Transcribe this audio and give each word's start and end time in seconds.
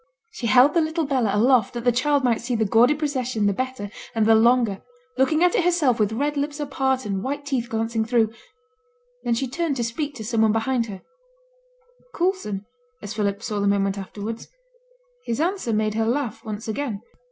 She 0.31 0.47
held 0.47 0.73
the 0.73 0.81
little 0.81 1.05
Bella 1.05 1.29
aloft 1.37 1.75
that 1.75 1.83
the 1.83 1.91
child 1.91 2.23
might 2.23 2.41
see 2.41 2.55
the 2.55 2.65
gaudy 2.65 2.95
procession 2.95 3.45
the 3.45 3.53
better 3.53 3.91
and 4.15 4.25
the 4.25 4.33
longer, 4.33 4.81
looking 5.15 5.43
at 5.43 5.53
it 5.53 5.63
herself 5.63 5.99
with 5.99 6.11
red 6.11 6.35
lips 6.37 6.59
apart 6.59 7.05
and 7.05 7.21
white 7.21 7.45
teeth 7.45 7.69
glancing 7.69 8.03
through; 8.03 8.33
then 9.23 9.35
she 9.35 9.47
turned 9.47 9.75
to 9.75 9.83
speak 9.83 10.15
to 10.15 10.23
some 10.25 10.41
one 10.41 10.51
behind 10.53 10.87
her 10.87 11.03
Coulson, 12.15 12.65
as 13.03 13.13
Philip 13.13 13.43
saw 13.43 13.59
the 13.59 13.67
moment 13.67 13.95
afterwards; 13.95 14.47
his 15.25 15.39
answer 15.39 15.71
made 15.71 15.93
her 15.93 16.07
laugh 16.07 16.43
once 16.43 16.67
again. 16.67 17.03